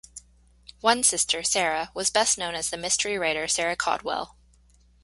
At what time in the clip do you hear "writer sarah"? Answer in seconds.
3.19-3.75